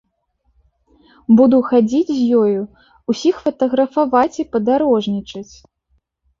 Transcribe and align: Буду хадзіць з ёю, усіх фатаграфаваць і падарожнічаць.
Буду 1.39 1.59
хадзіць 1.67 2.15
з 2.15 2.21
ёю, 2.41 2.59
усіх 3.15 3.35
фатаграфаваць 3.45 4.39
і 4.41 4.49
падарожнічаць. 4.57 5.49